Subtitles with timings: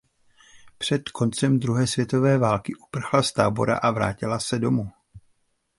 [0.77, 4.91] Před koncem druhé světové války uprchla z tábora a vrátila se domů.